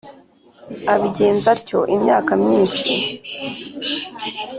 [0.93, 2.83] abigenza atyo imyaka myinshi,